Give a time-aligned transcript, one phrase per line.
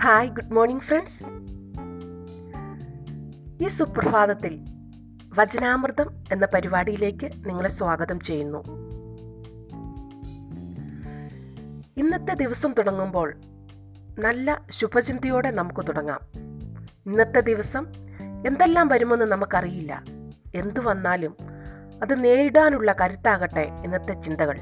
[0.00, 1.24] Hi good morning friends
[3.64, 4.60] ഈ സുപ്രഭാതത്തിൽ
[5.38, 8.58] വചനാമൃതം എന്ന പരിപാടിയിലേക്ക് നിങ്ങളെ സ്വാഗതം ചെയ്യുന്നു.
[11.96, 13.34] ഇന്നത്തെ ദിവസം തുടങ്ങുമ്പോൾ
[14.18, 16.20] നല്ല ശുഭചിന്തയോടെ നമുക്ക് തുടങ്ങാം.
[17.06, 17.86] ഇന്നത്തെ ദിവസം
[18.46, 20.02] എന്തെല്ലാം വരുമെന്ന് നമുക്കറിയില്ല.
[20.54, 21.36] എന്തു വന്നാലും
[22.02, 24.58] അത് നേരിടാനുള്ള കരുത്താകട്ടെ ഇന്നത്തെ ചിന്തകൾ.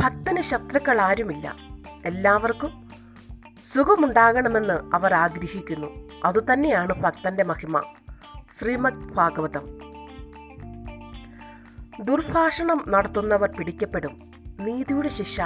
[0.00, 1.71] ഭക്തന് ശത്രുക്കൾ ആരുമില്ല.
[2.04, 2.90] എല്ലാവർക്കും
[3.72, 6.10] സുഖമുണ്ടാകണമെന്ന് അവർ ആഗ്രഹിക്കുന്നു.
[6.24, 7.94] അതുതന്നെയാണ് ഭക്തന്റെ മഹിമ.
[8.52, 9.78] ശ്രീമദ് ഭാഗവതം.
[12.00, 14.32] ദുർഭാഷണം നടത്തുന്നവർ പിടിക്കപ്പെടും.
[14.60, 15.40] നീതിയുടെ ശിക്ഷ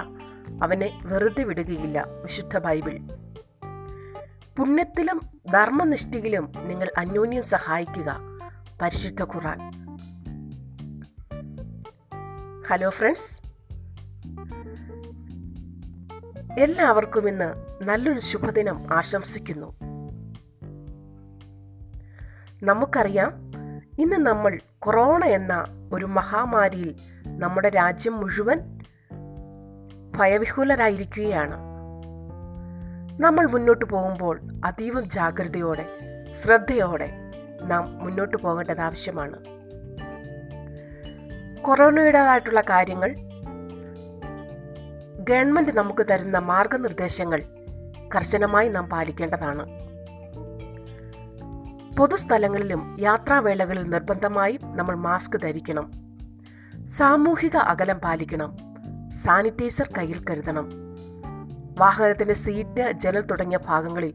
[0.62, 2.98] അവനെ വെറുതെ വിടുകയില്ല വിശുദ്ധ ബൈബിൾ.
[4.56, 5.20] പുണ്യത്തിലും
[5.52, 8.16] ധർമ്മനിഷ്ഠയിലും നിങ്ങൾ അന്യോന്യം സഹായിക്കുക.
[8.82, 9.70] പരിശുദ്ധ ഖുറാൻ
[12.68, 13.45] ഹലോ ഫ്രണ്ട്സ്.
[16.58, 17.54] എല്ലാവർക്കും ഇന്ന്
[17.84, 19.76] നല്ലൊരു ശുഭദിനം ആശംസിക്കുന്നു.
[22.62, 23.32] നമുക്കറിയാം
[23.98, 26.94] ഇന്ന് നമ്മൾ കൊറോണ എന്ന ഒരു മഹാമാരിയിൽ
[27.26, 28.78] നമ്മുടെ രാജ്യം മുഴുവൻ
[30.16, 31.54] ഭയവിഹുലരായിരിക്കുകയാണ്.
[33.20, 35.86] നമ്മൾ മുന്നോട്ട് പോകുമ്പോൾ അതീവ ജാഗ്രതയോടെ
[36.32, 37.12] ശ്രദ്ധയോടെ
[37.62, 39.38] നാം മുന്നോട്ട് പോകേണ്ടത് ആവശ്യമാണ്.
[41.62, 43.14] കൊറോണയുടേതായിട്ടുള്ള കാര്യങ്ങൾ
[45.28, 47.42] ഗവൺമെന്റ് നമുക്ക് തരുന്ന മാർഗനിർദ്ദേശങ്ങൾ
[48.16, 49.66] കർശനമായി നാം പാലിക്കേണ്ടതാണ്.
[51.96, 55.90] പൊതുസ്ഥലങ്ങളിലും യാത്രാവേളകളിൽ നിർബന്ധമായും നമ്മൾ മാസ്ക് ധരിക്കണം.
[56.88, 58.56] സാമൂഹിക അകലം പാലിക്കണം.
[59.14, 60.68] സാനിറ്റൈസർ കയ്യിൽ കരുതണം.
[61.78, 64.14] വാഹനത്തിന്റെ സീറ്റ് ജനൽ തുടങ്ങിയ ഭാഗങ്ങളിൽ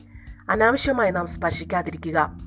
[0.50, 2.40] അനാവശ്യമായി നാം സ്പർശിക്കാതിരിക്കുക.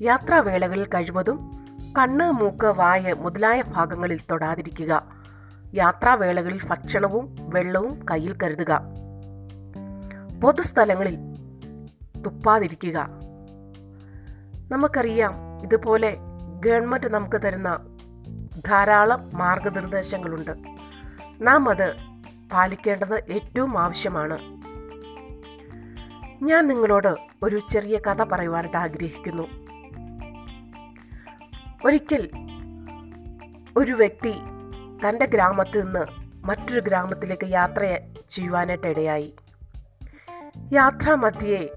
[0.00, 1.64] യാത്രാവേളകളിൽ കഴിവതും
[1.98, 5.21] കണ്ണ് മൂക്ക് വായ മുതലായ ഭാഗങ്ങളിൽ തൊടാതിരിക്കുക.
[5.74, 8.80] യാത്രാവേളകളിൽ ഭക്ഷണവും വെള്ളവും കയ്യിൽ കരുതുക.
[10.42, 11.16] പൊതുസ്ഥലങ്ങളിൽ
[12.22, 13.08] തുപ്പാതിരിക്കുക.
[14.70, 16.16] നമുക്കറിയാം ഇതുപോലെ
[16.60, 17.96] ഗവൺമെന്റ് നമുക്ക് തരുന്ന
[18.66, 20.50] ധാരാളം മാർഗനിർദ്ദേശങ്ങളുണ്ട്.
[21.40, 21.94] നാം അത്
[22.52, 24.38] പാലിക്കേണ്ടത് ഏറ്റവും ആവശ്യമാണ്.
[26.44, 29.42] ഞാൻ നിങ്ങളോട് ഒരു ചെറിയ കഥ പറയുവാനായിട്ട് ആഗ്രഹിക്കുന്നു.
[31.84, 32.30] ഒരിക്കൽ
[33.76, 34.34] ഒരു വ്യക്തി
[35.06, 36.06] തന്റെ ഗ്രാമത്തിൽ നിന്ന്
[36.46, 37.98] മറ്റൊരു ഗ്രാമത്തിലേക്ക് യാത്ര
[38.28, 39.34] ചെയ്യുവാനായിട്ട് ഇടയായി
[40.72, 41.70] യാത്രാമധ്യേ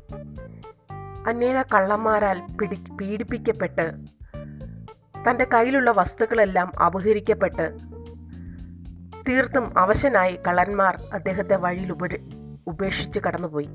[1.27, 3.91] അനേക കള്ളന്മാരാൽ പിടി പീഡിപ്പിക്കപ്പെട്ട്
[5.29, 7.77] തന്റെ കയ്യിലുള്ള വസ്തുക്കളെല്ലാം അപഹരിക്കപ്പെട്ട്
[9.29, 12.07] തീർത്തും അവശനായി കള്ളന്മാർ അദ്ദേഹത്തെ വഴിയിൽ ഉപ
[12.67, 13.69] ഉപേക്ഷിച്ച് കടന്നുപോയി.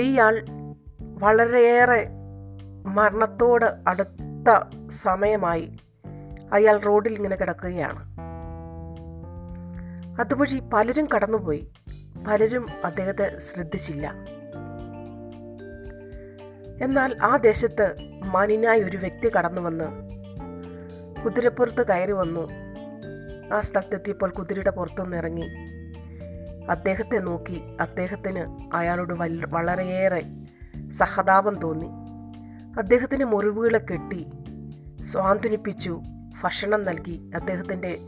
[0.00, 0.44] ഇയാൾ
[1.00, 2.08] വളരെയേറെ
[2.86, 5.76] മരണത്തോട് അടുത്ത സമയമായി
[6.52, 8.16] അയാൾ റോഡിൽ ഇങ്ങനെ കിടക്കുകയാണ്.
[10.20, 11.72] അതുവഴി പലരും കടന്നുപോയി.
[12.26, 14.14] പലരും അദ്ദേഹത്തെ ശ്രദ്ധിച്ചില്ല.
[16.82, 20.08] എന്നാൽ ആ ദേശത്ത് മനിനായ ഒരു വ്യക്തി കടന്നു വന്ന്
[21.24, 22.48] കുതിരപ്പുറത്ത് കയറി വന്നു.
[23.54, 25.46] ആ സ്ഥലത്തെത്തിയപ്പോൾ കുതിരയുടെ പുറത്തുനിന്ന് ഇറങ്ങി.
[26.70, 29.14] അദ്ദേഹത്തെ നോക്കി അദ്ദേഹത്തിന് അയാളോട്
[29.48, 30.22] വളരെയേറെ
[30.90, 31.88] സഹതാപം തോന്നി.
[32.78, 34.26] അദ്ദേഹത്തിന് മുറിവുകളെ കെട്ടി
[35.04, 36.02] സ്വാന്തനിപ്പിച്ചു.
[36.42, 37.98] ഭക്ഷണം നൽകി അദ്ദേഹത്തിന്റെ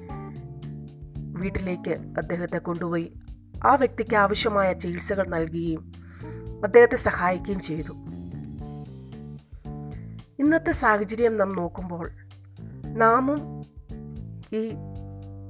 [1.39, 3.13] വീട്ടിലേക്ക് അദ്ദേഹത്തെ കൊണ്ടുപോയി.
[3.65, 5.93] ആ വ്യക്തിക്ക് ആവശ്യമായ ചികിത്സകൾ നൽകുകയും
[6.65, 7.93] അദ്ദേഹത്തെ സഹായിക്കുകയും ചെയ്തു.
[10.39, 12.11] ഇന്നത്തെ സാഹചര്യം നാം നോക്കുമ്പോൾ
[12.85, 13.63] നാമും
[14.53, 14.73] ഈ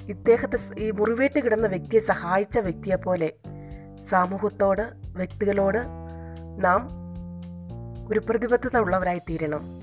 [0.08, 3.32] ഇദ്ദേഹത്തെ ഈ മുറിവേറ്റ് കിടന്ന വ്യക്തിയെ സഹായിച്ച വ്യക്തിയെ പോലെ
[4.02, 5.78] സമൂഹത്തോട് വ്യക്തികളോട്
[6.58, 6.88] നാം
[8.08, 9.77] ഒരു പ്രതിബദ്ധത ഉള്ളവരായി തീരണം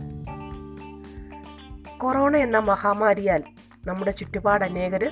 [2.06, 3.44] കൊറോണ എന്ന മഹാമാരിയാൽ
[3.88, 5.12] നമ്മുടെ ചുറ്റുപാട് അനേകർ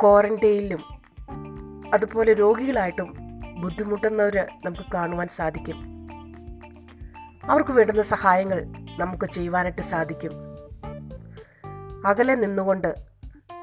[0.00, 0.82] ക്വാറന്റൈനിലും
[1.94, 3.16] അതുപോലെ രോഗികളായിട്ടും
[3.60, 6.08] ബുദ്ധിമുട്ടുന്നവർ നമുക്ക് കാണുവാൻ സാധിക്കും.
[7.44, 8.64] അവർക്ക് വേണ്ടുന്ന സഹായങ്ങൾ
[8.98, 10.32] നമുക്ക് ചെയ്യുവാനായിട്ട് സാധിക്കും.
[12.06, 12.94] അകലെ നിന്നുകൊണ്ട്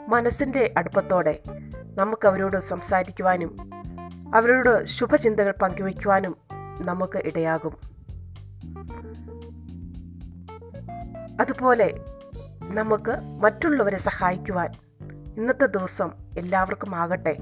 [0.07, 1.39] മനസ്സിന്റെ അടുപ്പത്തോടെ
[1.95, 3.69] നമുക്ക് അവരോട് സംസാരിക്കുവാനും
[4.35, 6.37] അവരോട് ശുഭചിന്തകൾ പങ്കുവയ്ക്കുവാനും
[6.85, 7.96] നമുക്ക് ഇടയാകും.
[11.39, 11.93] അതുപോലെ
[12.63, 13.11] നമുക്ക്
[13.43, 14.71] മറ്റുള്ളവരെ സഹായിക്കുവാൻ
[15.37, 17.37] ഇന്നത്തെ ദിവസം എല്ലാവർക്കും ആകട്ടെ.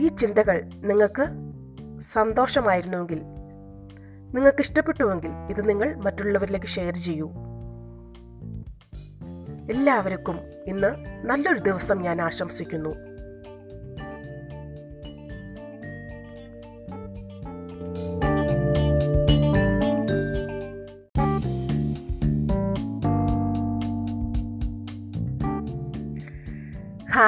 [0.00, 1.26] ഈ ചിന്തകൾ നിങ്ങൾക്ക്
[2.00, 3.22] സന്തോഷമായിരുന്നുവെങ്കിൽ
[4.34, 7.28] നിങ്ങൾക്ക് ഇഷ്ടപ്പെട്ടുവെങ്കിൽ ഇത് നിങ്ങൾ മറ്റുള്ളവരിലേക്ക് ഷെയർ ചെയ്യൂ.
[9.70, 10.90] എല്ലാവർക്കും ഇന്ന്
[11.26, 13.07] നല്ലൊരു ദിവസം ഞാൻ ആശംസിക്കുന്നു.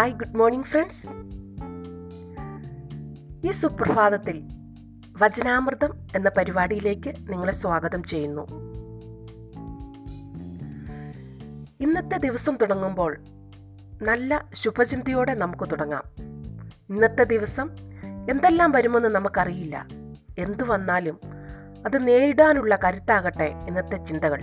[0.00, 1.08] ഹായ് ഗുഡ് മോർണിംഗ് ഫ്രണ്ട്സ്
[3.46, 4.48] ഈ സുപ്രഭാതത്തിൽ
[5.18, 8.42] വചനാമൃതം എന്ന പരിപാടിയിലേക്ക് നിങ്ങളെ സ്വാഗതം ചെയ്യുന്നു.
[11.80, 13.16] ഇന്നത്തെ ദിവസം തുടങ്ങുമ്പോൾ
[14.02, 16.02] നല്ല ശുഭചിന്തയോടെ നമുക്ക് തുടങ്ങാം.
[16.90, 17.70] ഇന്നത്തെ ദിവസം
[18.30, 19.86] എന്തെല്ലാം വരുമെന്ന് നമുക്കറിയില്ല.
[20.38, 21.20] എന്തു വന്നാലും
[21.86, 24.42] അത് നേരിടാനുള്ള കരുത്താകട്ടെ ഇന്നത്തെ ചിന്തകൾ.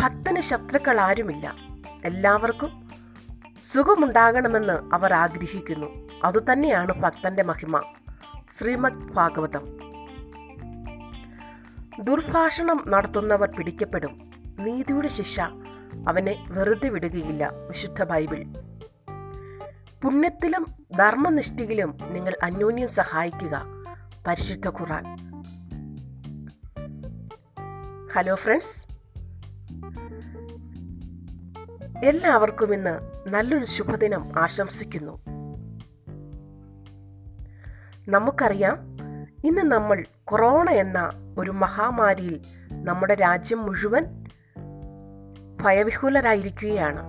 [0.00, 1.67] ഭക്തന് ശത്രുക്കൾ ആരുമില്ല.
[2.04, 2.90] എല്ലാവർക്കും
[3.72, 6.08] സുഖമുണ്ടാകണമെന്ന് അവർ ആഗ്രഹിക്കുന്നു.
[6.24, 7.82] അതുതന്നെയാണ് ഭക്തന്റെ മഹിമ.
[8.52, 9.78] ശ്രീമദ് ഭാഗവതം.
[12.00, 14.30] ദുർഭാഷണം നടത്തുന്നവർ പിടിക്കപ്പെടും.
[14.58, 15.40] നീതിയുടെ ശിക്ഷ
[16.08, 18.44] അവനെ വെറുതെ വിടുകയില്ല വിശുദ്ധ ബൈബിൾ.
[20.02, 20.66] പുണ്യത്തിലും
[20.98, 23.66] ധർമ്മനിഷ്ഠയിലും നിങ്ങൾ അന്യോന്യം സഹായിക്കുക
[24.26, 25.16] പരിശുദ്ധ ഖുറാൻ
[28.14, 28.97] ഹലോ ഫ്രണ്ട്സ്.
[32.04, 35.20] എല്ലാവർക്കും ഇന്ന് നല്ലൊരു ശുഭദിനം ആശംസിക്കുന്നു.
[38.08, 38.76] നമുക്കറിയാം
[39.44, 42.40] ഇന്ന് നമ്മൾ കൊറോണ എന്ന ഒരു മഹാമാരിയിൽ
[42.72, 44.24] നമ്മുടെ രാജ്യം മുഴുവൻ
[45.60, 47.00] ഭയവിഹുലരായിരിക്കുകയാണ്.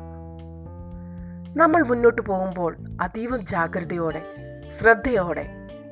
[1.57, 4.21] നമ്മൾ മുന്നോട്ട് പോകുമ്പോൾ അതീവ ജാഗ്രതയോടെ
[4.69, 5.50] ശ്രദ്ധയോടെ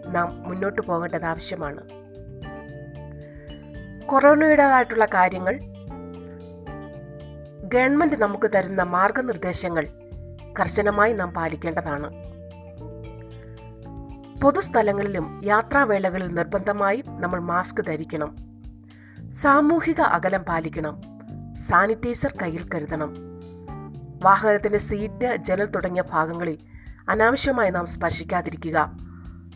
[0.08, 1.82] നാം മുന്നോട്ട് പോകേണ്ടത് ആവശ്യമാണ്.
[4.06, 5.60] കൊറോണയുടേതായിട്ടുള്ള കാര്യങ്ങൾ
[7.68, 9.88] ഗവൺമെന്റ് നമുക്ക് തരുന്ന മാർഗനിർദ്ദേശങ്ങൾ
[10.60, 12.10] കർശനമായി നാം പാലിക്കേണ്ടതാണ്.
[14.42, 18.36] പൊതുസ്ഥലങ്ങളിലും യാത്രാവേളകളിൽ നിർബന്ധമായും നമ്മൾ മാസ്ക് ധരിക്കണം.
[19.32, 21.02] സാമൂഹിക അകലം പാലിക്കണം.
[21.58, 23.14] സാനിറ്റൈസർ കയ്യിൽ കരുതണം.
[24.24, 26.58] വാഹനത്തിന്റെ സീറ്റ് ജനൽ തുടങ്ങിയ ഭാഗങ്ങളിൽ
[27.10, 28.92] അനാവശ്യമായി നാം സ്പർശിക്കാതിരിക്കുക.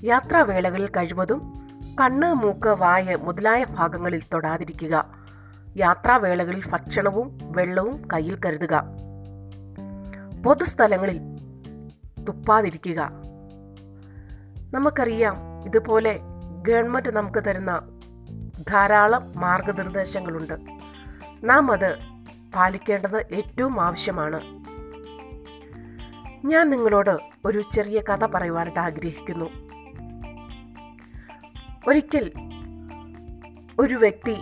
[0.04, 1.54] യാത്രാവേളകളിൽ കഴിവതും
[2.02, 5.21] കണ്ണ് മൂക്ക് വായ മുതലായ ഭാഗങ്ങളിൽ തൊടാതിരിക്കുക.
[5.78, 8.84] യാത്രാവേളകളിൽ ഭക്ഷണവും വെള്ളവും കയ്യിൽ കരുതുക.
[10.46, 11.20] പൊതുസ്ഥലങ്ങളിൽ
[12.24, 13.12] തുപ്പാതിരിക്കുക.
[14.74, 16.20] നമുക്കറിയാം ഇതുപോലെ
[16.68, 17.82] ഗവൺമെന്റ് നമുക്ക് തരുന്ന
[18.70, 20.54] ധാരാളം മാർഗനിർദ്ദേശങ്ങളുണ്ട്.
[21.44, 21.96] നാം അത്
[22.56, 24.42] പാലിക്കേണ്ടത് ഏറ്റവും ആവശ്യമാണ്.
[26.48, 29.50] ഞാൻ നിങ്ങളോട് ഒരു ചെറിയ കഥ പറയുവാനായിട്ട് ആഗ്രഹിക്കുന്നു.
[31.88, 32.32] ഒരിക്കൽ
[33.80, 34.38] ഒരു വ്യക്തി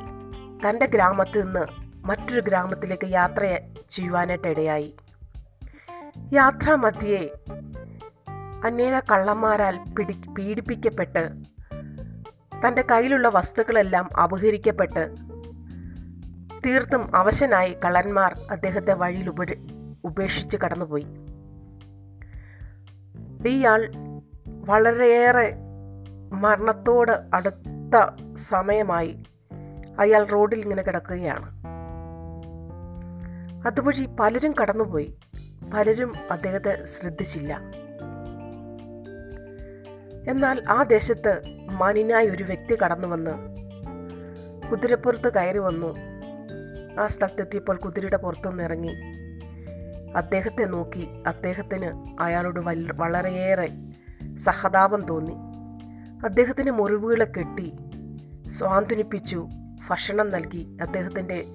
[0.68, 1.66] തന്റെ ഗ്രാമത്തിൽ നിന്ന്
[2.06, 3.60] മറ്റൊരു ഗ്രാമത്തിലേക്ക് യാത്ര
[3.90, 4.96] ചെയ്യുവാനായിട്ട് ഇടയായി
[6.34, 7.34] യാത്രാമധ്യേ
[8.66, 11.32] അനേക കള്ളന്മാരാൽ പിടി പീഡിപ്പിക്കപ്പെട്ട്
[12.68, 15.16] തന്റെ കയ്യിലുള്ള വസ്തുക്കളെല്ലാം അപഹരിക്കപ്പെട്ട്
[16.66, 19.44] തീർത്തും അവശനായി കള്ളന്മാർ അദ്ദേഹത്തെ വഴിയിൽ ഉപ
[20.04, 21.08] ഉപേക്ഷിച്ച് കടന്നുപോയി.
[23.48, 23.92] ഇയാൾ
[24.48, 25.56] വളരെയേറെ
[26.34, 29.24] മരണത്തോട് അടുത്ത സമയമായി
[30.00, 31.63] അയാൾ റോഡിൽ ഇങ്ങനെ കിടക്കുകയാണ്.
[33.68, 35.18] അതുവഴി പലരും കടന്നുപോയി.
[35.74, 37.62] പലരും അദ്ദേഹത്തെ ശ്രദ്ധിച്ചില്ല.
[40.28, 41.42] എന്നാൽ ആ ദേശത്ത്
[41.72, 43.31] മാന്യനായ ഒരു വ്യക്തി കടന്നു വന്ന്
[44.72, 45.96] കുതിരപ്പുറത്ത് കയറി വന്നു.
[47.01, 48.94] ആ സ്ഥലത്തെത്തിയപ്പോൾ കുതിരയുടെ പുറത്തുനിന്ന് ഇറങ്ങി.
[50.16, 52.60] അദ്ദേഹത്തെ നോക്കി അദ്ദേഹത്തിന് അയാളോട്
[52.94, 53.69] വളരെയേറെ
[54.38, 55.34] സഹതാപം തോന്നി.
[56.25, 57.74] അദ്ദേഹത്തിന് മുറിവുകളെ കെട്ടി
[58.51, 59.48] സ്വാന്തനിപ്പിച്ചു.
[59.89, 61.46] ഭക്ഷണം നൽകി അദ്ദേഹത്തിന്റെ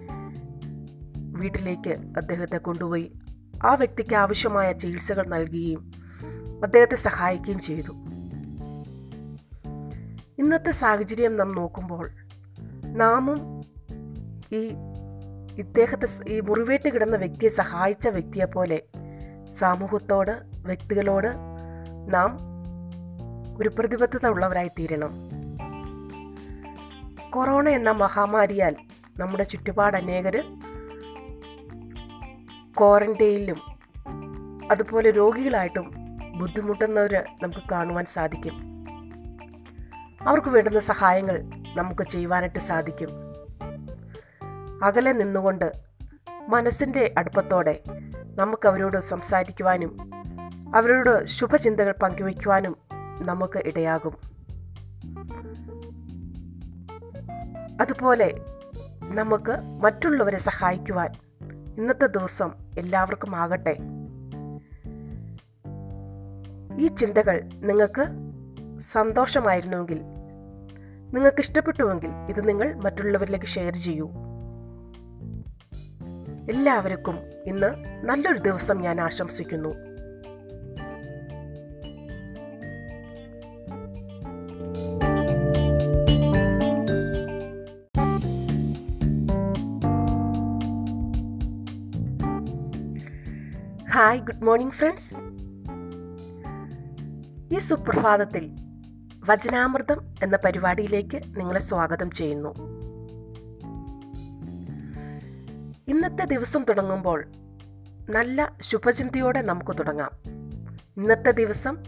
[1.16, 3.12] വീട്ടിലേക്ക് അദ്ദേഹത്തെ കൊണ്ടുപോയി.
[3.64, 5.92] ആ വ്യക്തിക്ക് ആവശ്യമായ ചികിത്സകൾ നൽകുകയും
[6.64, 7.92] അദ്ദേഹത്തെ സഹായിക്കുകയും ചെയ്തു.
[10.38, 12.10] ഇന്നത്തെ സാഹചര്യം നാം നോക്കുമ്പോൾ
[12.86, 13.64] നാമും
[14.52, 14.72] ഈ
[15.58, 18.82] ഇദ്ദേഹത്തെ ഈ മുറിവേറ്റ് കിടന്ന വ്യക്തിയെ സഹായിച്ച വ്യക്തിയെ പോലെ
[19.50, 21.28] സമൂഹത്തോട് വ്യക്തികളോട്
[22.14, 22.38] നാം
[23.58, 25.33] ഒരു പ്രതിബദ്ധത ഉള്ളവരായി തീരണം.
[27.34, 28.76] കൊറോണ എന്ന മഹാമാരിയാൽ
[29.18, 30.36] നമ്മുടെ ചുറ്റുപാട് അനേകർ
[32.78, 33.60] ക്വാറന്റൈനിലും
[34.70, 35.94] അതുപോലെ രോഗികളായിട്ടും
[36.38, 38.86] ബുദ്ധിമുട്ടുന്നവർ നമുക്ക് കാണുവാൻ സാധിക്കും.
[40.22, 41.42] അവർക്ക് വേണ്ടുന്ന സഹായങ്ങൾ
[41.76, 43.10] നമുക്ക് ചെയ്യുവാനായിട്ട് സാധിക്കും.
[44.84, 45.72] അകലെ നിന്നുകൊണ്ട്
[46.48, 47.82] മനസ്സിന്റെ അടുപ്പത്തോടെ
[48.36, 50.10] നമുക്ക് അവരോട് സംസാരിക്കുവാനും
[50.76, 52.76] അവരോട് ശുഭചിന്തകൾ പങ്കുവയ്ക്കുവാനും
[53.20, 54.33] നമുക്ക് ഇടയാകും.
[57.80, 58.34] അതുപോലെ
[59.02, 61.12] നമുക്ക് മറ്റുള്ളവരെ സഹായിക്കുവാൻ
[61.78, 63.76] ഇന്നത്തെ ദിവസം എല്ലാവർക്കും ആകട്ടെ.
[66.78, 68.06] ഈ ചിന്തകൾ നിങ്ങൾക്ക്
[68.80, 70.00] സന്തോഷമായിരുന്നുവെങ്കിൽ
[71.14, 74.10] നിങ്ങൾക്ക് ഇഷ്ടപ്പെട്ടുവെങ്കിൽ ഇത് നിങ്ങൾ മറ്റുള്ളവരിലേക്ക് ഷെയർ ചെയ്യൂ.
[76.50, 77.70] എല്ലാവർക്കും ഇന്ന്
[78.04, 79.93] നല്ലൊരു ദിവസം ഞാൻ ആശംസിക്കുന്നു.
[94.14, 95.14] ഹായ് ഗുഡ് മോർണിംഗ് ഫ്രണ്ട്സ്
[97.54, 98.50] ഈ സുപ്രഭാതത്തിൽ
[99.28, 102.54] വചനാമൃതം എന്ന പരിപാടിയിലേക്ക് നിങ്ങളെ സ്വാഗതം ചെയ്യുന്നു.
[105.88, 107.24] ഇന്നത്തെ ദിവസം തുടങ്ങുമ്പോൾ
[108.10, 110.10] നല്ല ശുഭചിന്തയോടെ നമുക്ക് തുടങ്ങാം.
[110.96, 111.78] ഇന്നത്തെ ദിവസം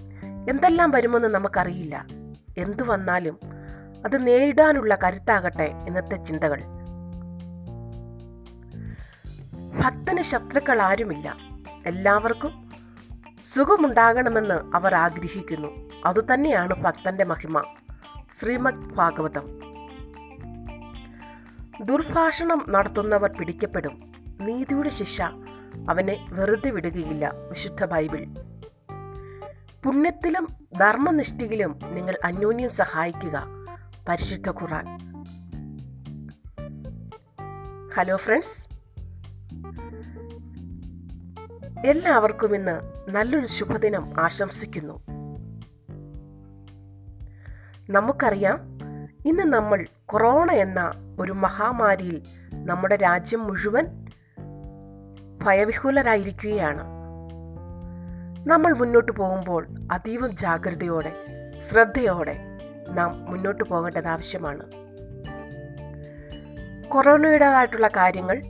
[0.51, 2.07] എന്തെല്ലാം വരുമെന്ന് നമുക്കറിയില്ല.
[2.59, 3.41] എന്തു വന്നാലും
[4.05, 6.63] അത് നേരിടാനുള്ള കരുത്താകട്ടെ ഇന്നത്തെ ചിന്തകൾ.
[9.85, 11.46] ഭക്തന് ശത്രുക്കൾ ആരുമില്ല.
[11.87, 12.71] എല്ലാവർക്കും
[13.55, 15.91] സുഖമുണ്ടാകണമെന്ന് അവർ ആഗ്രഹിക്കുന്നു.
[16.05, 17.75] അതുതന്നെയാണ് ഭക്തന്റെ മഹിമ.
[18.33, 19.61] ശ്രീമദ് ഭാഗവതം.
[21.83, 24.13] ദുർഭാഷണം നടത്തുന്നവർ പിടിക്കപ്പെടും.
[24.41, 25.23] നീതിയുടെ ശിക്ഷ
[25.89, 28.27] അവനെ വെറുതെ വിടുകയില്ല വിശുദ്ധ ബൈബിൾ.
[29.83, 30.49] പുണ്യത്തിലും
[30.81, 33.47] ധർമ്മനിഷ്ഠയിലും നിങ്ങൾ അന്യോന്യം സഹായിക്കുക.
[34.09, 34.99] പരിശുദ്ധ ഖുറാൻ
[37.97, 38.76] ഹലോ ഫ്രണ്ട്സ്.
[41.85, 42.81] എല്ലാവർക്കും ഇന്ന്
[43.11, 45.01] നല്ലൊരു ശുഭദിനം ആശംസിക്കുന്നു.
[47.91, 48.79] നമുക്കറിയാം
[49.27, 54.07] ഇന്ന് നമ്മൾ കൊറോണ എന്ന ഒരു മഹാമാരിയിൽ നമ്മുടെ രാജ്യം മുഴുവൻ
[55.45, 56.83] ഭയവിഹുലരായിരിക്കുകയാണ്.
[58.47, 61.13] നമ്മൾ മുന്നോട്ട് പോകുമ്പോൾ അതീവ ജാഗ്രതയോടെ
[61.61, 62.39] ശ്രദ്ധയോടെ
[62.89, 64.63] നാം മുന്നോട്ട് പോകേണ്ടത് ആവശ്യമാണ്.
[66.89, 68.43] കൊറോണയുടേതായിട്ടുള്ള കാര്യങ്ങൾ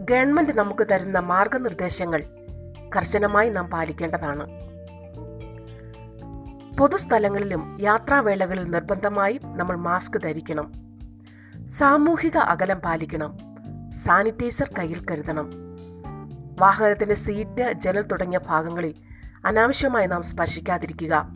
[0.00, 2.22] ഗവൺമെന്റ് നമുക്ക് തരുന്ന മാർഗനിർദ്ദേശങ്ങൾ
[2.96, 4.46] കർശനമായി നാം പാലിക്കേണ്ടതാണ്.
[6.76, 10.72] പൊതുസ്ഥലങ്ങളിലും യാത്രാവേളകളിൽ നിർബന്ധമായും നമ്മൾ മാസ്ക് ധരിക്കണം.
[11.68, 13.38] സാമൂഹിക അകലം പാലിക്കണം.
[14.04, 15.50] സാനിറ്റൈസർ കയ്യിൽ കരുതണം.
[16.60, 18.94] വാഹനത്തിന്റെ സീറ്റ് ജനൽ തുടങ്ങിയ ഭാഗങ്ങളിൽ
[19.44, 21.34] അനാവശ്യമായി നാം സ്പർശിക്കാതിരിക്കുക.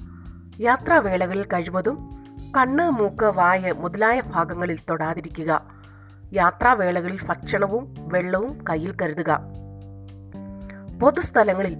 [0.60, 2.24] യാത്രാവേളകളിൽ കഴിവതും
[2.56, 5.73] കണ്ണ് മൂക്ക് വായ മുതലായ ഭാഗങ്ങളിൽ തൊടാതിരിക്കുക.
[6.34, 9.40] യാത്രാവേളകളിൽ ഭക്ഷണവും വെള്ളവും കയ്യിൽ കരുതുക.
[11.02, 11.74] പൊതുസ്ഥലങ്ങളിൽ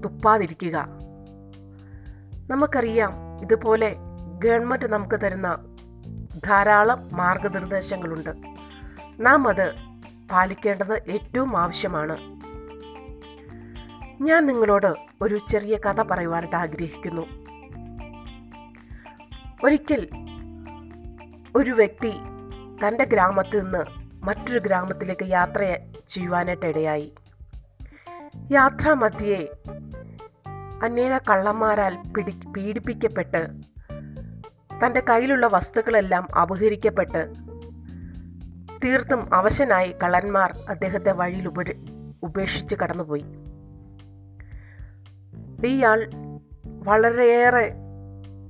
[0.00, 0.86] തുപ്പാതിരിക്കുക.
[2.50, 3.96] നമുക്കറിയാം ഇതുപോലെ
[4.44, 5.76] ഗവൺമെന്റ് നമുക്ക് തരുന്ന
[6.44, 8.30] ധാരാളം മാർഗനിർദ്ദേശങ്ങളുണ്ട്.
[9.20, 9.74] നാം അത്
[10.30, 12.16] പാലിക്കേണ്ടത് ഏറ്റവും ആവശ്യമാണ്.
[14.22, 17.22] ഞാൻ നിങ്ങളോട് ഒരു ചെറിയ കഥ പറയുവാനായിട്ട് ആഗ്രഹിക്കുന്നു.
[19.64, 20.08] ഒരിക്കൽ
[21.56, 22.12] ഒരു വ്യക്തി
[22.82, 23.84] തന്റെ ഗ്രാമത്തിൽ നിന്ന്
[24.24, 25.78] മറ്റൊരു ഗ്രാമത്തിലേക്ക് യാത്ര
[26.08, 27.14] ചെയ്യുവാനായിട്ട് ഇടയായി
[28.52, 29.48] യാത്രാമധ്യേ
[30.82, 33.46] അനേക കള്ളന്മാരാൽ പിടി പീഡിപ്പിക്കപ്പെട്ട്
[34.84, 37.32] തന്റെ കയ്യിലുള്ള വസ്തുക്കളെല്ലാം അപഹരിക്കപ്പെട്ട്
[38.84, 41.62] തീർത്തും അവശനായി കള്ളന്മാർ അദ്ദേഹത്തെ വഴിയിൽ ഉപ
[42.22, 43.24] ഉപേക്ഷിച്ച് കടന്നുപോയി.
[45.66, 46.10] ഇയാൾ
[46.64, 47.74] വളരെയേറെ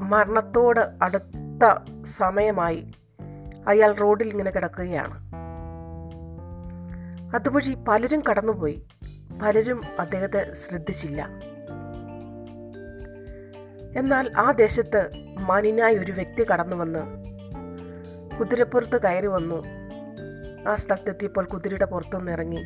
[0.01, 2.91] മരണത്തോട് അടുത്ത സമയമായി
[3.69, 5.35] അയാൾ റോഡിൽ ഇങ്ങനെ കിടക്കുകയാണ്.
[7.37, 8.87] അതുവഴി പലരും കടന്നുപോയി.
[9.43, 11.29] പലരും അദ്ദേഹത്തെ ശ്രദ്ധിച്ചില്ല.
[13.97, 17.25] എന്നാൽ ആ ദേശത്ത് മനിനായ ഒരു വ്യക്തി കടന്നു വന്ന്
[18.39, 19.65] കുതിരപ്പുറത്ത് കയറി വന്നു.
[20.69, 22.63] ആ സ്ഥലത്തെത്തിയപ്പോൾ കുതിരയുടെ പുറത്തുനിന്ന് ഇറങ്ങി.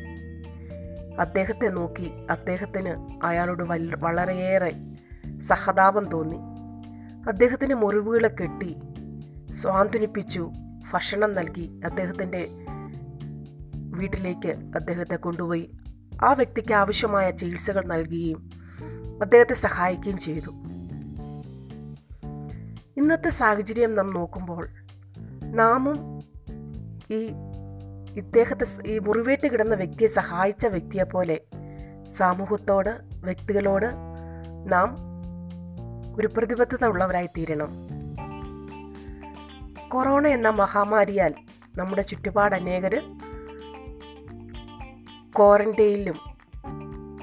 [1.19, 3.63] അദ്ദേഹത്തെ നോക്കി അദ്ദേഹത്തിന് അയാളോട്
[3.95, 4.73] വളരെയേറെ
[5.39, 6.37] സഹതാപം തോന്നി.
[7.27, 8.75] അദ്ദേഹത്തിന് മുറിവുകളെ കെട്ടി
[9.53, 10.51] സ്വാന്തനിപ്പിച്ചു.
[10.93, 12.47] ഭക്ഷണം നൽകി അദ്ദേഹത്തിന്റെ
[13.75, 15.71] വീട്ടിലേക്ക് അദ്ദേഹത്തെ കൊണ്ടുപോയി.
[16.23, 18.49] ആ വ്യക്തിക്ക് ആവശ്യമായ ചികിത്സകൾ നൽകുകയും
[19.21, 20.51] അദ്ദേഹത്തെ സഹായിക്കുകയും ചെയ്തു.
[22.97, 24.69] ഇന്നത്തെ സാഹചര്യം നാം നോക്കുമ്പോൾ
[25.43, 26.21] നാമും
[27.11, 27.31] ഈ
[28.17, 31.41] ഇദ്ദേഹത്തെ ഈ മുറിവേറ്റ് കിടന്ന വ്യക്തിയെ സഹായിച്ച വ്യക്തിയെ പോലെ
[32.09, 33.85] സമൂഹത്തോട് വ്യക്തികളോട്
[34.73, 34.95] നാം
[36.15, 37.88] ഒരു പ്രതിബദ്ധത ഉള്ളവരായി തീരണം
[39.89, 41.33] കൊറോണ എന്ന മഹാമാരിയാൽ
[41.77, 43.17] നമ്മുടെ ചുറ്റുപാട് അനേകർ
[45.37, 46.19] ക്വാറന്റൈനിലും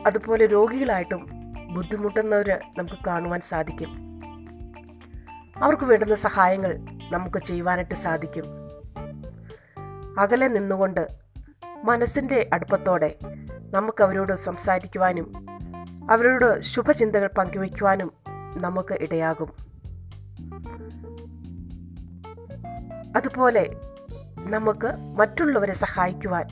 [0.07, 1.27] അതുപോലെ രോഗികളായിട്ടും
[1.75, 4.21] ബുദ്ധിമുട്ടുന്നവർ നമുക്ക് കാണുവാൻ സാധിക്കും.
[5.57, 6.77] അവർക്ക് വേണ്ടുന്ന സഹായങ്ങൾ
[7.13, 8.45] നമുക്ക് ചെയ്യുവാനായിട്ട് സാധിക്കും.
[10.21, 11.09] അകലെ നിന്നുകൊണ്ട്
[11.85, 13.15] മനസ്സിന്റെ അടുപ്പത്തോടെ
[13.73, 15.47] നമുക്ക് അവരോട് സംസാരിക്കുവാനും
[16.11, 18.13] അവരോട് ശുഭചിന്തകൾ പങ്കുവയ്ക്കുവാനും
[18.57, 19.66] നമുക്ക് ഇടയാകും.
[23.17, 23.71] അതുപോലെ
[24.39, 26.49] നമുക്ക് മറ്റുള്ളവരെ സഹായിക്കുവാൻ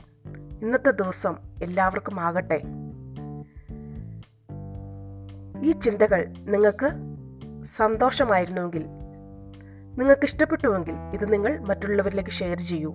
[0.61, 2.61] ഇന്നത്തെ ദിവസം എല്ലാവർക്കും ആകട്ടെ.
[5.63, 6.91] ഈ ചിന്തകൾ നിങ്ങൾക്ക്
[7.63, 8.85] സന്തോഷമായിരുന്നുവെങ്കിൽ
[9.97, 12.93] നിങ്ങൾക്ക് ഇഷ്ടപ്പെട്ടുവെങ്കിൽ ഇത് നിങ്ങൾ മറ്റുള്ളവരിലേക്ക് ഷെയർ ചെയ്യൂ.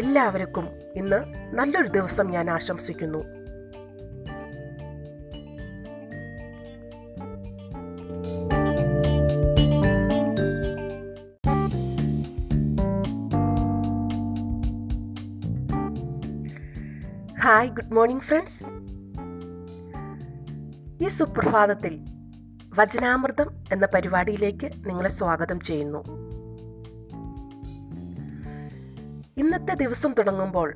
[0.00, 3.39] എല്ലാവർക്കും ഇന്ന് നല്ലൊരു ദിവസം ഞാൻ ആശംസിക്കുന്നു.
[17.60, 18.64] ഹായ് ഗുഡ് മോർണിംഗ് ഫ്രണ്ട്സ്
[21.04, 22.04] ഈ സുപ്രഭാതത്തിൽ
[22.78, 26.04] വചനാമൃതം എന്ന പരിപാടിയിലേക്ക് നിങ്ങളെ സ്വാഗതം ചെയ്യുന്നു.
[29.36, 30.74] ഇന്നത്തെ ദിവസം തുടങ്ങുമ്പോൾ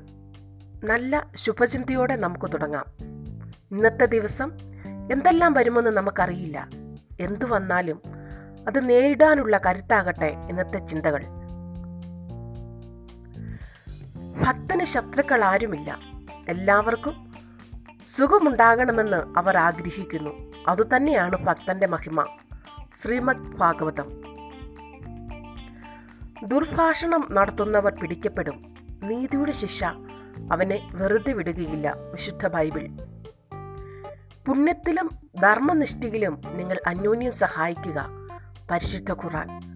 [0.83, 2.85] നല്ല ശുഭചിന്തയോടെ നമുക്ക് തുടങ്ങാം.
[3.71, 4.51] ഇന്നത്തെ ദിവസം
[5.11, 6.69] എന്തെല്ലാം വരുമെന്ന് നമുക്കറിയില്ല.
[7.19, 8.01] എന്തു വന്നാലും
[8.67, 11.25] അത് നേരിടാനുള്ള കരുത്താകട്ടെ ഇന്നത്തെ ചിന്തകൾ.
[14.43, 16.14] ഭക്തന് ശത്രുക്കൾ ആരുമില്ല.
[16.49, 17.33] എല്ലാവർക്കും
[18.17, 20.53] സുഖമുണ്ടാകണമെന്ന് അവർ ആഗ്രഹിക്കുന്നു.
[20.67, 22.37] അതുതന്നെയാണ് ഭക്തന്റെ മഹിമ.
[22.95, 24.21] ശ്രീമദ് ഭാഗവതം.
[26.43, 28.75] ദുർഭാഷണം നടത്തുന്നവർ പിടിക്കപ്പെടും.
[29.03, 29.83] നീതിയുടെ ശിക്ഷ
[30.51, 32.87] അവനെ വെറുതെ വിടുകയില്ല വിശുദ്ധ ബൈബിൾ.
[34.47, 35.09] പുണ്യത്തിലും
[35.41, 38.09] ധർമ്മനിഷ്ഠയിലും നിങ്ങൾ അന്യോന്യം സഹായിക്കുക.
[38.71, 39.75] പരിശുദ്ധ ഖുറാൻ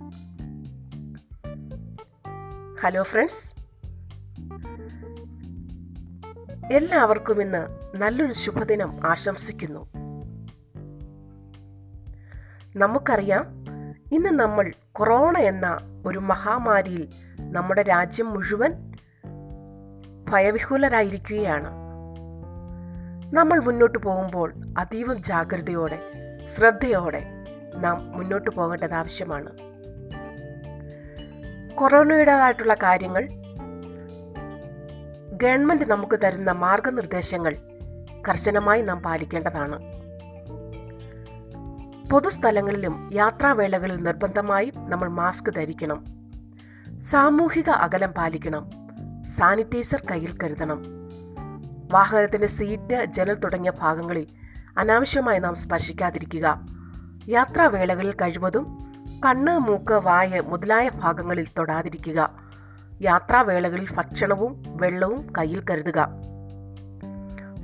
[2.81, 3.58] ഹലോ ഫ്രണ്ട്സ്.
[6.71, 9.89] എല്ലാവർക്കും ഇന്ന് നല്ലൊരു ശുഭദിനം ആശംസിക്കുന്നു.
[12.75, 13.45] നമുക്കറിയാം
[14.11, 17.07] ഇന്ന് നമ്മൾ കൊറോണ എന്ന ഒരു മഹാമാരിയിൽ
[17.39, 18.93] നമ്മുടെ രാജ്യം മുഴുവൻ
[20.29, 21.67] ഭയവിഹുലരായിരിക്കുകയാണ്.
[23.33, 25.99] നമ്മൾ മുന്നോട്ട് പോകുമ്പോൾ അതീവ ജാഗ്രതയോടെ
[26.45, 27.23] ശ്രദ്ധയോടെ
[27.75, 29.51] നാം മുന്നോട്ട് പോകേണ്ടത് ആവശ്യമാണ്.
[31.75, 33.29] കൊറോണയുടേതായിട്ടുള്ള കാര്യങ്ങൾ
[35.41, 37.55] ഗവൺമെന്റ് നമുക്ക് തരുന്ന മാർഗനിർദ്ദേശങ്ങൾ
[38.29, 39.79] കർശനമായി നാം പാലിക്കേണ്ടതാണ്.
[42.09, 46.05] പൊതുസ്ഥലങ്ങളിലും യാത്രാവേളകളിൽ നിർബന്ധമായും നമ്മൾ മാസ്ക് ധരിക്കണം.
[47.01, 48.69] സാമൂഹിക അകലം പാലിക്കണം.
[49.27, 50.83] സാനിറ്റൈസർ കയ്യിൽ കരുതണം.
[51.91, 54.27] വാഹനത്തിന്റെ സീറ്റ് ജനൽ തുടങ്ങിയ ഭാഗങ്ങളിൽ
[54.77, 56.61] അനാവശ്യമായി നാം സ്പർശിക്കാതിരിക്കുക.
[57.29, 58.91] യാത്രാവേളകളിൽ കഴിവതും
[59.25, 62.48] കണ്ണ് മൂക്ക് വായ മുതലായ ഭാഗങ്ങളിൽ തൊടാതിരിക്കുക.
[63.01, 66.07] യാത്രാവേളകളിൽ ഭക്ഷണവും വെള്ളവും കയ്യിൽ കരുതുക.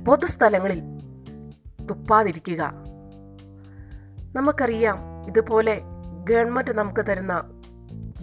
[0.06, 0.80] പൊതുസ്ഥലങ്ങളിൽ
[1.86, 2.72] തുപ്പാതിരിക്കുക.
[4.36, 5.80] നമുക്കറിയാം ഇതുപോലെ
[6.24, 7.62] ഗവൺമെന്റ് നമുക്ക് തരുന്ന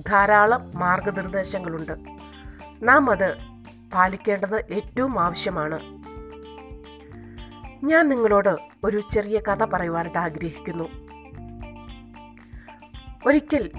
[0.08, 1.92] ധാരാളം മാർഗനിർദ്ദേശങ്ങളുണ്ട്.
[2.84, 3.36] നാം അത്
[3.94, 5.80] പാലിക്കേണ്ടത് ഏറ്റവും ആവശ്യമാണ്.
[7.86, 10.84] ഞാൻ നിങ്ങളോട് ഒരു ചെറിയ കഥ പറയുവാനായിട്ട് ആഗ്രഹിക്കുന്നു.
[13.28, 13.72] ഒരിക്കൽ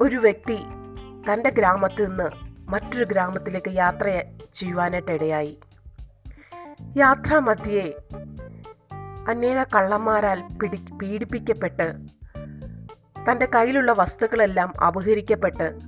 [0.00, 0.58] ഒരു വ്യക്തി
[1.32, 2.30] തന്റെ ഗ്രാമത്തിൽ നിന്ന്
[2.70, 5.60] മറ്റൊരു ഗ്രാമത്തിലേക്ക് യാത്ര ചെയ്യുവാനായിട്ട് ഇടയായി
[6.96, 7.94] യാത്രാമധ്യേ
[9.28, 11.94] അനേക കള്ളന്മാരാൽ പിടി പീഡിപ്പിക്കപ്പെട്ട്
[13.30, 15.78] തന്റെ കയ്യിലുള്ള വസ്തുക്കളെല്ലാം അപഹരിക്കപ്പെട്ട്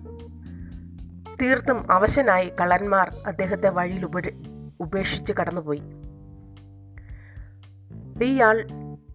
[1.42, 4.20] തീർത്തും അവശനായി കള്ളന്മാർ അദ്ദേഹത്തെ വഴിയിൽ ഉപ
[4.80, 5.82] ഉപേക്ഷിച്ച് കടന്നുപോയി.
[8.22, 8.66] ഇയാൾ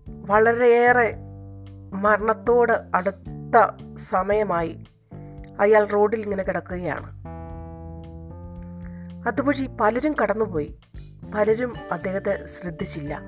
[0.07, 1.15] വളരെയേറെ
[1.93, 4.83] മരണത്തോട് അടുത്ത സമയമായി
[5.59, 7.23] അയാൾ റോഡിൽ ഇങ്ങനെ കിടക്കുകയാണ്.
[9.27, 10.79] അതുവഴി പലരും കടന്നുപോയി.
[11.35, 13.21] പലരും അദ്ദേഹത്തെ ശ്രദ്ധിച്ചില്ല.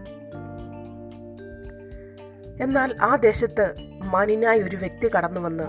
[2.62, 5.64] എന്നാൽ ആ ദേശത്ത് മനിനായ ഒരു വ്യക്തി കടന്നു വന്ന്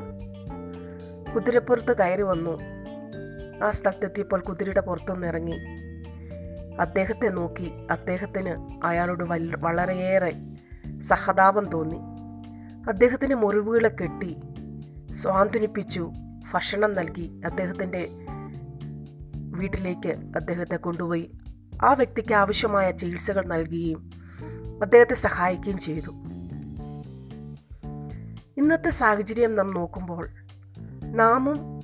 [1.34, 2.60] കുതിരപ്പുറത്ത് കയറി വന്നു.
[3.64, 5.56] ആ സ്ഥലത്തെത്തിയപ്പോൾ കുതിരയുടെ പുറത്തുനിന്ന് ഇറങ്ങി.
[6.80, 9.24] അദ്ദേഹത്തെ നോക്കി അദ്ദേഹത്തിന് അയാളോട്
[9.58, 10.32] വളരെയേറെ
[11.00, 11.98] സഹതാപം തോന്നി.
[12.88, 14.36] അദ്ദേഹത്തിന് മുറിവുകളെ കെട്ടി
[15.14, 16.12] സ്വാന്തനിപ്പിച്ചു.
[16.54, 18.08] ഭക്ഷണം നൽകി അദ്ദേഹത്തിന്റെ
[19.56, 21.30] വീട്ടിലേക്ക് അദ്ദേഹത്തെ കൊണ്ടുപോയി.
[21.84, 24.10] ആ വ്യക്തിക്ക് ആവശ്യമായ ചികിത്സകൾ നൽകുകയും
[24.82, 26.10] അദ്ദേഹത്തെ സഹായിക്കുകയും ചെയ്തു.
[28.56, 30.28] ഇന്നത്തെ സാഹചര്യം നാം നോക്കുമ്പോൾ
[31.04, 31.80] നാമും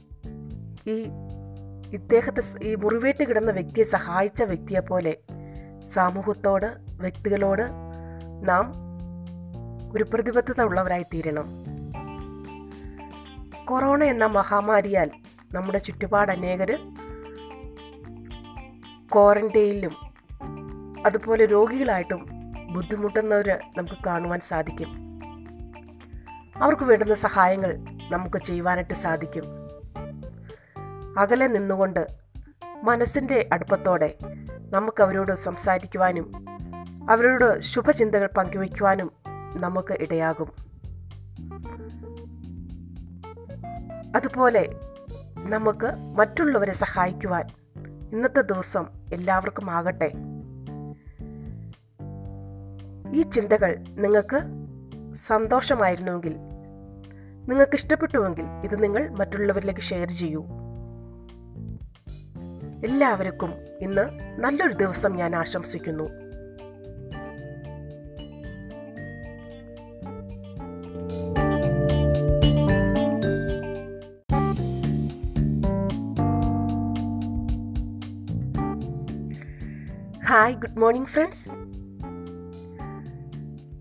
[0.87, 1.07] ഈ
[1.93, 5.17] ഇദ്ദേഹത്തെ ഈ മുറിവേറ്റ് കിടന്ന വ്യക്തിയെ സഹായിച്ച വ്യക്തിയെ പോലെ
[5.87, 7.63] സമൂഹത്തോട് വ്യക്തികളോട്
[8.45, 8.73] നാം
[9.93, 11.62] ഒരു പ്രതിബദ്ധത ഉള്ളവരായി തീരണം
[13.73, 15.11] കൊറോണ എന്ന മഹാമാരിയാൽ
[15.55, 16.79] നമ്മുടെ ചുറ്റുപാട് അനേകർ
[19.13, 19.95] ക്വാറന്റൈനിലും
[21.07, 22.31] അതുപോലെ രോഗികളായിട്ടും
[22.73, 25.21] ബുദ്ധിമുട്ടുന്നവർ നമുക്ക് കാണുവാൻ സാധിക്കും.
[26.57, 27.77] അവർക്ക് വേണ്ടുന്ന സഹായങ്ങൾ
[28.11, 29.45] നമുക്ക് ചെയ്യുവാനായിട്ട് സാധിക്കും.
[31.19, 32.07] അകലെ നിന്നുകൊണ്ട്
[32.85, 34.15] മനസ്സിന്റെ അടുപ്പത്തോടെ
[34.71, 36.45] നമുക്ക് അവരോട് സംസാരിക്കുവാനും
[37.11, 39.13] അവരോട് ശുഭചിന്തകൾ പങ്കുവയ്ക്കുവാനും
[39.61, 40.72] നമുക്ക് ഇടയാകും.
[44.17, 44.69] അതുപോലെ
[45.39, 45.87] നമുക്ക്
[46.19, 47.47] മറ്റുള്ളവരെ സഹായിക്കുവാൻ
[48.13, 50.13] ഇന്നത്തെ ദിവസം എല്ലാവർക്കും ആകട്ടെ.
[53.15, 54.41] ഈ ചിന്തകൾ നിങ്ങൾക്ക്
[55.15, 56.37] സന്തോഷമായിരുന്നുവെങ്കിൽ
[57.49, 60.43] നിങ്ങൾക്ക് ഇഷ്ടപ്പെട്ടുവെങ്കിൽ ഇത് നിങ്ങൾ മറ്റുള്ളവരിലേക്ക് ഷെയർ ചെയ്യൂ.
[62.85, 64.05] എല്ലാവർക്കും ഇന്ന്
[64.41, 66.22] നല്ലൊരു ദിവസം ഞാൻ ആശംസിക്കുന്നു.
[80.83, 81.51] Morning friends.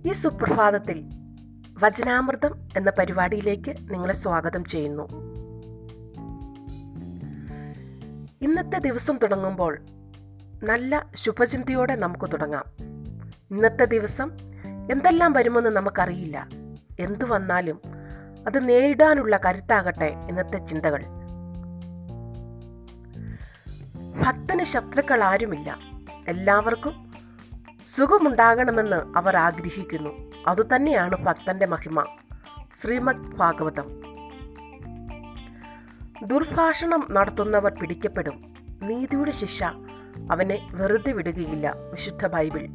[0.09, 1.09] ഈ സുപ്രഭാതത്തിൽ
[1.81, 5.03] വചനാമൃതം എന്ന പരിപാടിയിലേക്ക് നിങ്ങളെ സ്വാഗതം ചെയ്യുന്നു.
[8.41, 9.79] ഇന്നത്തെ ദിവസം തുടങ്ങുമ്പോൾ
[10.63, 12.65] നല്ല ശുഭചിന്തയോടെ നമുക്ക് തുടങ്ങാം.
[13.51, 14.31] ഇന്നത്തെ ദിവസം
[14.91, 16.47] എന്തെല്ലാം വരുമെന്ന് നമുക്കറിയില്ല.
[16.99, 17.81] എന്തു വന്നാലും
[18.47, 21.03] അത് നേരിടാനുള്ള കരുത്താകട്ടെ ഇന്നത്തെ ചിന്തകൾ.
[24.23, 25.90] ഭക്തന് ശത്രുക്കൾ ആരുമില്ല.
[26.27, 27.13] എല്ലാവർക്കും
[27.95, 30.31] സുഖമുണ്ടാകണമെന്ന് അവർ ആഗ്രഹിക്കുന്നു.
[30.47, 32.05] അതുതന്നെയാണ് ഭക്തന്റെ മഹിമ.
[32.75, 34.01] ശ്രീമദ് ഭാഗവതം.
[36.23, 38.53] ദുർഭാഷണം നടത്തുന്നവർ പിടിക്കപ്പെടും.
[38.81, 39.63] നീതിയുടെ ശിക്ഷ
[40.31, 42.67] അവനെ വെറുതെ വിടുകയില്ല വിശുദ്ധ ബൈബിൾ.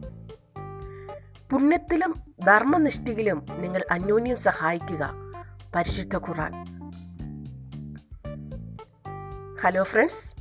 [1.50, 2.14] പുണ്യത്തിലും
[2.46, 5.14] ധർമ്മനിഷ്ഠയിലും നിങ്ങൾ അന്യോന്യം സഹായിക്കുക
[5.74, 6.64] പരിശുദ്ധ ഖുറാൻ
[9.62, 10.35] ഹലോ ഫ്രണ്ട്സ്.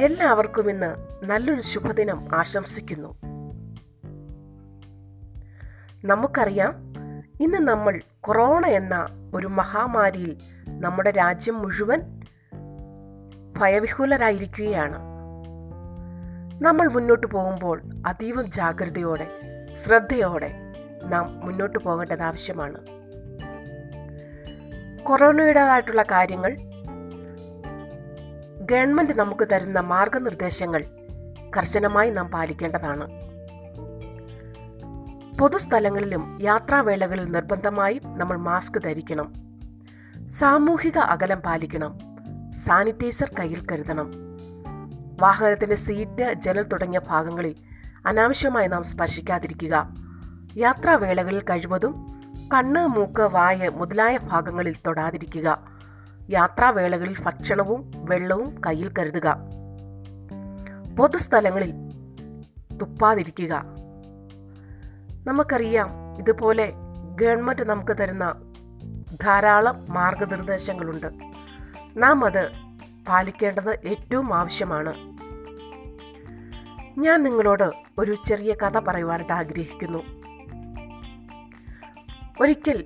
[0.00, 3.16] എല്ലാവർക്കും ഇന്ന് നല്ലൊരു ശുഭദിനം ആശംസിക്കുന്നു.
[6.04, 6.74] നമുക്കറിയാം
[7.40, 10.36] ഇന്ന് നമ്മൾ കൊറോണ എന്ന ഒരു മഹാമാരിയിൽ
[10.68, 12.20] നമ്മുടെ രാജ്യം മുഴുവൻ
[13.58, 14.96] ഭയവിഹുലരായിരിക്കുകയാണ്.
[16.62, 19.26] നമ്മൾ മുന്നോട്ട് പോകുമ്പോൾ അതീവ ജാഗ്രതയോടെ
[19.74, 20.54] ശ്രദ്ധയോടെ
[21.04, 22.78] നാം മുന്നോട്ട് പോകേണ്ടത് ആവശ്യമാണ്.
[25.02, 26.73] കൊറോണയുടേതായിട്ടുള്ള കാര്യങ്ങൾ
[28.64, 30.84] ഗവൺമെന്റ് നമുക്ക് തരുന്ന മാർഗനിർദ്ദേശങ്ങൾ
[31.56, 33.08] കർശനമായി നാം പാലിക്കേണ്ടതാണ്.
[35.38, 39.32] പൊതുസ്ഥലങ്ങളിലും യാത്രാവേളകളിൽ നിർബന്ധമായും നമ്മൾ മാസ്ക് ധരിക്കണം.
[40.28, 41.98] സാമൂഹിക അകലം പാലിക്കണം.
[42.56, 44.12] സാനിറ്റൈസർ കയ്യിൽ കരുതണം.
[45.20, 47.54] വാഹനത്തിന്റെ സീറ്റ് ജനൽ തുടങ്ങിയ ഭാഗങ്ങളിൽ
[48.06, 49.94] അനാവശ്യമായി നാം സ്പർശിക്കാതിരിക്കുക.
[50.56, 52.06] യാത്രാവേളകളിൽ കഴിവതും
[52.54, 55.73] കണ്ണ് മൂക്ക് വായ മുതലായ ഭാഗങ്ങളിൽ തൊടാതിരിക്കുക.
[56.30, 59.36] യാത്രാവേളകളിൽ ഭക്ഷണവും വെള്ളവും കയ്യിൽ കരുതുക.
[60.98, 61.72] പൊതുസ്ഥലങ്ങളിൽ
[62.76, 63.64] തുപ്പാതിരിക്കുക.
[65.26, 66.72] നമുക്കറിയാം ഇതുപോലെ
[67.20, 68.34] ഗവൺമെന്റ് നമുക്ക് തരുന്ന
[69.22, 71.06] ധാരാളം മാർഗനിർദ്ദേശങ്ങളുണ്ട്.
[71.96, 72.50] നാം അത്
[73.08, 74.94] പാലിക്കേണ്ടത് ഏറ്റവും ആവശ്യമാണ്.
[77.00, 79.98] ഞാൻ നിങ്ങളോട് ഒരു ചെറിയ കഥ പറയുവാനായിട്ട് ആഗ്രഹിക്കുന്നു.
[82.40, 82.84] ഒരിക്കൽ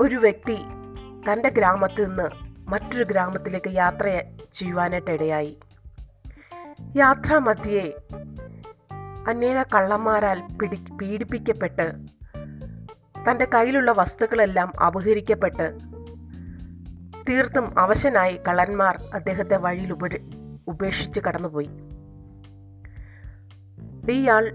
[0.00, 0.58] ഒരു വ്യക്തി
[1.30, 2.28] തന്റെ ഗ്രാമത്തിൽ നിന്ന്
[2.68, 5.60] മറ്റൊരു ഗ്രാമത്തിലേക്ക് യാത്ര ചെയ്യുവാനായിട്ട് ഇടയായി
[6.96, 7.96] യാത്രാമധ്യേ
[9.28, 11.92] അനേക കള്ളന്മാരാൽ പിടി പീഡിപ്പിക്കപ്പെട്ട്
[13.30, 15.78] തന്റെ കയ്യിലുള്ള വസ്തുക്കളെല്ലാം അപഹരിക്കപ്പെട്ട്
[17.28, 20.06] തീർത്തും അവശനായി കള്ളന്മാർ അദ്ദേഹത്തെ വഴിയിൽ ഉപ
[20.68, 21.70] ഉപേക്ഷിച്ച് കടന്നുപോയി.
[24.10, 24.54] ഇയാൾ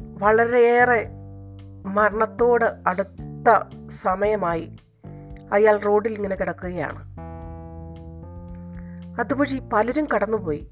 [0.00, 1.08] വളരെയേറെ
[1.86, 4.76] മരണത്തോട് അടുത്ത സമയമായി
[5.52, 7.16] അയാൾ റോഡിൽ ഇങ്ങനെ കിടക്കുകയാണ്.
[9.20, 10.70] അതുവഴി പലരും കടന്നുപോയി.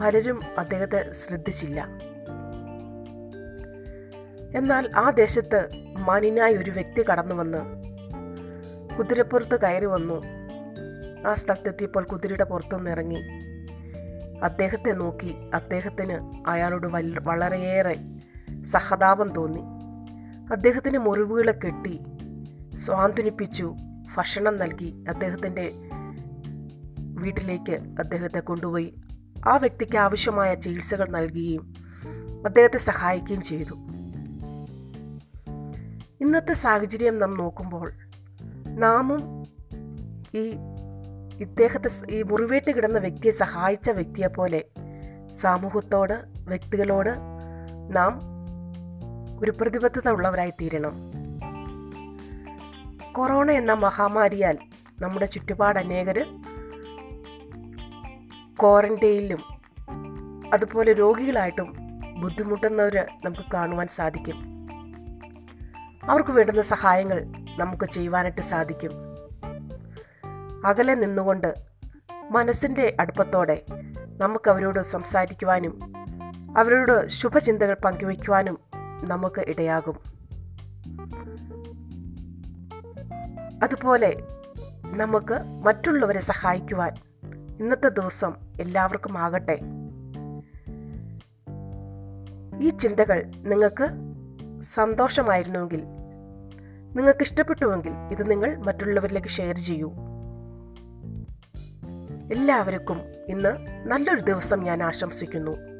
[0.00, 1.88] പലരും അദ്ദേഹത്തെ ശ്രദ്ധിച്ചില്ല.
[4.54, 7.58] എന്നാൽ ആ ദേശത്ത് മാന്യനായ ഒരു വ്യക്തി കടന്നു വന്ന്
[8.98, 10.22] കുതിരപ്പുറത്ത് കയറി വന്നു.
[11.28, 13.20] ആ സ്ഥലത്തെത്തിയപ്പോൾ കുതിരയുടെ പുറത്തുനിന്ന് ഇറങ്ങി.
[14.42, 16.86] അദ്ദേഹത്തെ നോക്കി അദ്ദേഹത്തിന് അയാളോട്
[17.22, 17.96] വളരെയേറെ
[18.64, 19.60] സഹതാപം തോന്നി.
[20.52, 22.00] അദ്ദേഹത്തിന് മുറിവുകളെ കെട്ടി
[22.78, 23.76] സ്വാന്തനിപ്പിച്ചു.
[24.16, 25.72] ഭക്ഷണം നൽകി അദ്ദേഹത്തിന്റെ
[26.98, 28.94] വീട്ടിലേക്ക് അദ്ദേഹത്തെ കൊണ്ടുപോയി.
[29.46, 31.74] ആ വ്യക്തിക്ക് ആവശ്യമായ ചികിത്സകൾ നൽകുകയും
[32.46, 33.74] അദ്ദേഹത്തെ സഹായിക്കുകയും ചെയ്തു.
[36.20, 37.92] ഇന്നത്തെ സാഹചര്യം നാം നോക്കുമ്പോൾ
[38.68, 39.46] നാമും
[40.34, 40.54] ഈ
[41.40, 44.64] ഇദ്ദേഹത്തെ ഈ മുറിവേറ്റ് കിടന്ന വ്യക്തിയെ സഹായിച്ച വ്യക്തിയെ പോലെ
[45.32, 47.10] സമൂഹത്തോട് വ്യക്തികളോട്
[47.96, 48.20] നാം
[49.40, 51.15] ഒരു പ്രതിബദ്ധത ഉള്ളവരായി തീരണം.
[53.16, 54.58] കൊറോണ എന്ന മഹാമാരിയാൽ
[55.00, 56.18] നമ്മുടെ ചുറ്റുപാട് അനേകർ
[58.60, 59.42] ക്വാറന്റൈനിലും
[60.52, 61.76] അതുപോലെ രോഗികളായിട്ടും
[62.20, 64.68] ബുദ്ധിമുട്ടുന്നവർ നമുക്ക് കാണുവാൻ സാധിക്കും.
[66.04, 67.24] അവർക്ക് വേണ്ടുന്ന സഹായങ്ങൾ
[67.58, 68.92] നമുക്ക് ചെയ്യുവാനായിട്ട് സാധിക്കും.
[70.66, 71.54] അകലെ നിന്നുകൊണ്ട്
[72.30, 73.64] മനസ്സിന്റെ അടുപ്പത്തോടെ
[74.18, 75.92] നമുക്ക് അവരോട് സംസാരിക്കുവാനും
[76.58, 78.58] അവരോട് ശുഭചിന്തകൾ പങ്കുവയ്ക്കുവാനും
[79.04, 80.15] നമുക്ക് ഇടയാകും.
[83.62, 84.16] അതുപോലെ
[84.84, 86.94] നമുക്ക് മറ്റുള്ളവരെ സഹായിക്കുവാൻ
[87.60, 89.58] ഇന്നത്തെ ദിവസം എല്ലാവർക്കും ആകട്ടെ.
[92.60, 93.88] ഈ ചിന്തകൾ നിങ്ങൾക്ക്
[94.62, 95.84] സന്തോഷമായിരുന്നുവെങ്കിൽ
[96.96, 99.92] നിങ്ങൾക്ക് ഇഷ്ടപ്പെട്ടുവെങ്കിൽ ഇത് നിങ്ങൾ മറ്റുള്ളവരിലേക്ക് ഷെയർ ചെയ്യൂ.
[102.32, 103.52] എല്ലാവർക്കും ഇന്ന്
[103.88, 105.75] നല്ലൊരു ദിവസം ഞാൻ ആശംസിക്കുന്നു.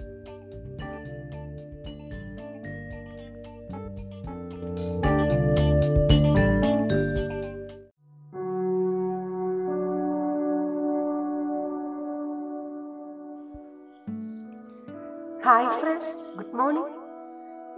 [15.47, 16.89] ഹായ് ഫ്രണ്ട്സ് ഗുഡ് മോർണിംഗ്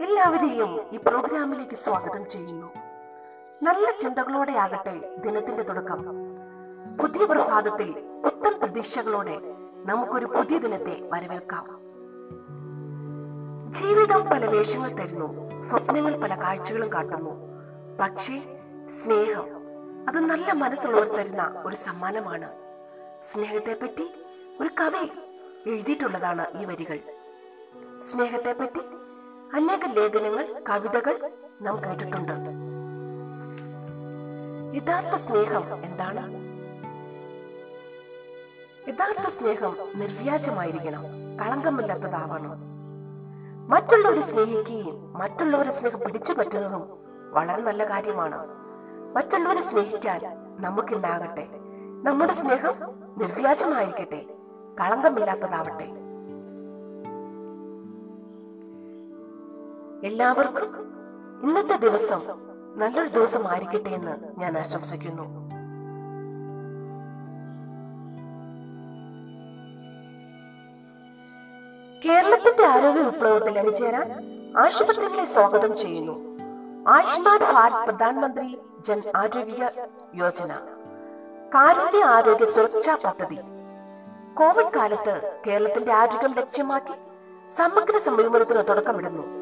[0.02, 2.66] എല്ലാവരെയും ഈ പ്രോഗ്രാമിലേക്ക് സ്വാഗതം ചെയ്യുന്നു.
[3.62, 6.04] നല്ല ചിന്തകളോടെ ആകട്ടെ ദിനത്തിന്റെ തുടക്കം.
[6.96, 7.92] പുതിയ പ്രഭാതത്തിൽ
[8.24, 9.40] പുത്തൻ പ്രതീക്ഷകളോടെ
[9.84, 11.66] നമുക്കൊരു പുതിയ ദിനത്തെ വരവേൽക്കാം.
[13.72, 15.60] ജീവിതം പല വേഷങ്ങൾ തരുന്നു.
[15.60, 17.30] സ്വപ്നങ്ങൾ പല കാഴ്ചകളും കാട്ടുന്നു.
[18.00, 19.46] പക്ഷേ സ്നേഹം
[20.08, 22.50] അത് നല്ല മനസ്സുള്ളവർ തരുന്ന ഒരു സമ്മാനമാണ്.
[23.24, 24.10] സ്നേഹത്തെ പറ്റി
[24.60, 25.06] ഒരു കവി
[25.70, 27.17] എഴുതിയിട്ടുള്ളതാണ് ഈ വരികൾ.
[28.02, 28.80] സ്നേഹത്തെ പറ്റി
[29.54, 31.30] അനേക ലേഖനങ്ങൾ കവിതകൾ
[31.60, 32.32] നാം കേട്ടിട്ടുണ്ട്.
[34.76, 36.32] യഥാർത്ഥ സ്നേഹം എന്താണ്?
[38.88, 41.04] യഥാർത്ഥ സ്നേഹം നിർവ്യാജമായിരിക്കണം
[41.40, 42.54] കളങ്കമില്ലാത്തതാവണം.
[43.68, 46.98] മറ്റുള്ളവരെ സ്നേഹിക്കുകയും മറ്റുള്ളവരെ സ്നേഹം പിടിച്ചു പറ്റുന്നതും
[47.30, 48.46] വളരെ നല്ല കാര്യമാണ്.
[49.14, 50.20] മറ്റുള്ളവരെ സ്നേഹിക്കാൻ
[50.60, 51.48] നമുക്കിന്നാകട്ടെ?
[52.02, 52.74] നമ്മുടെ സ്നേഹം
[53.18, 54.26] നിർവ്യാജമായിരിക്കട്ടെ
[54.80, 55.97] കളങ്കമില്ലാത്തതാവട്ടെ.
[60.04, 60.78] എല്ലാവർക്കും
[61.42, 62.18] ഇന്നത്തെ ദിവസം
[62.74, 65.22] നല്ലൊരു ദിവസം ആയിരിക്കട്ടെ എന്ന് ഞാൻ ആശംസിക്കുന്നു.
[72.04, 74.12] കേരളത്തിന്റെ ആരോഗ്യ വിപ്ലവത്തിൽ അണിചേരാൻ
[74.58, 76.38] ആശുപത്രികളെ സ്വാഗതം ചെയ്യുന്നു.
[76.88, 79.70] ആയുഷ്മാൻ ഭാരത് പ്രധാനമന്ത്രി ജൻ ആരോഗ്യ
[80.14, 80.52] യോജന.
[81.54, 83.36] കാരുണ്യ ആരോഗ്യ സുരക്ഷാ പദ്ധതി.
[84.34, 86.94] കോവിഡ് കാലത്ത് കേരളത്തിന്റെ ആരോഗ്യം ലക്ഷ്യമാക്കി
[87.48, 89.37] സമഗ്ര സമീപനത്തിന് തുടക്കമിടുന്നു.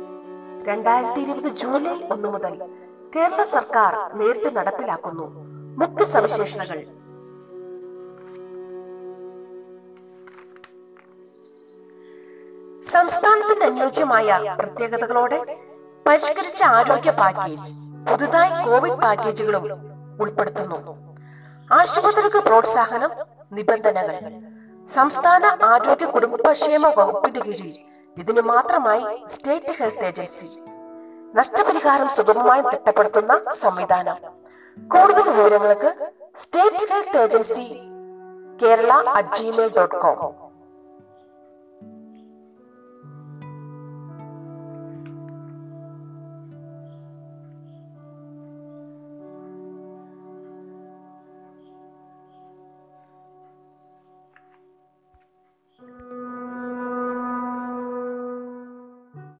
[0.68, 2.54] രണ്ടായിരത്തി ഇരുപത് ജൂലൈ ഒന്ന് മുതൽ
[3.16, 5.26] കേരള സർക്കാർ നേരിട്ട് നടപ്പിലാക്കുന്നു.
[5.80, 6.80] മുഖ്യ സവിശേഷതകൾ.
[12.82, 15.38] സംസ്ഥാനത്തിന് അനുയോജ്യമായ പ്രത്യേകതകളോടെ
[16.06, 17.70] പരിഷ്കരിച്ച ആരോഗ്യ പാക്കേജ്
[18.10, 19.64] പുതുതായി കോവിഡ് പാക്കേജുകളും
[20.20, 20.96] ഉൾപ്പെടുത്തുന്നു.
[21.72, 23.10] ആശുപത്രികൾക്ക് പ്രോത്സാഹനം
[23.52, 24.14] നിബന്ധനകൾ.
[24.86, 27.85] സംസ്ഥാന ആരോഗ്യ കുടുംബക്ഷേമ വകുപ്പിന്റെ കീഴിൽ
[28.16, 30.48] ഇതിനു മാത്രമായി സ്റ്റേറ്റ് ഹെൽത്ത് ഏജൻസി
[31.34, 34.18] നഷ്ടപരിഹാരം സുഗമമായി തിട്ടപ്പെടുത്തുന്ന സംവിധാനം.
[34.88, 35.90] കൂടുതൽ വിവരങ്ങൾക്ക്
[36.36, 37.66] state health agency
[38.62, 40.18] Kerala at Gmail dot com